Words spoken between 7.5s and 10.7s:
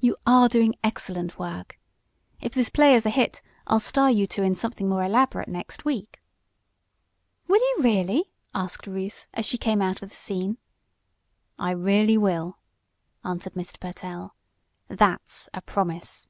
you, really?" asked Ruth, as she came out of the scene.